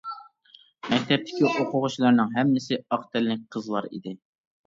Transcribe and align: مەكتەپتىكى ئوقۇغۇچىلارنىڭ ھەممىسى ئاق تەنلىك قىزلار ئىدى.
مەكتەپتىكى 0.93 1.43
ئوقۇغۇچىلارنىڭ 1.49 2.33
ھەممىسى 2.37 2.79
ئاق 2.81 3.03
تەنلىك 3.17 3.43
قىزلار 3.57 3.89
ئىدى. 3.91 4.15